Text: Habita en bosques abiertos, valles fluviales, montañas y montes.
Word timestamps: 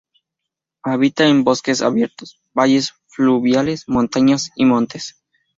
Habita 0.81 1.27
en 1.27 1.43
bosques 1.43 1.83
abiertos, 1.83 2.41
valles 2.55 2.95
fluviales, 3.05 3.83
montañas 3.87 4.49
y 4.55 4.65
montes. 4.65 5.21